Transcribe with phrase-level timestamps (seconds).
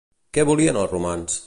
[0.37, 1.39] Què volien els romans?